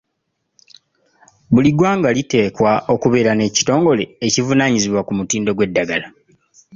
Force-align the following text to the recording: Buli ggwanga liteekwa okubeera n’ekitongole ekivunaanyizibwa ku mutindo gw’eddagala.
Buli 1.53 1.69
ggwanga 1.73 2.09
liteekwa 2.17 2.71
okubeera 2.93 3.31
n’ekitongole 3.35 4.03
ekivunaanyizibwa 4.25 5.01
ku 5.07 5.11
mutindo 5.17 5.49
gw’eddagala. 5.53 6.07